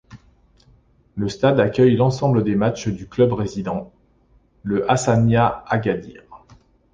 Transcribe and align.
Le 1.15 1.29
stade 1.29 1.59
accueille 1.59 1.95
l'ensemble 1.95 2.43
des 2.43 2.55
matchs 2.55 2.87
du 2.87 3.05
club 3.07 3.33
résident, 3.33 3.93
le 4.63 4.89
Hassania 4.91 5.63
Agadir. 5.67 6.23